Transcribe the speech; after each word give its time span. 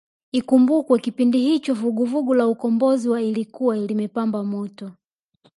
Ikumbukwe 0.39 0.97
kipindi 0.99 1.37
hicho 1.39 1.73
vuguvugu 1.73 2.33
la 2.33 2.47
Ukombozi 2.47 3.09
wa 3.09 3.21
lilikuwa 3.21 3.75
limepamba 3.77 4.43
moto 4.43 4.91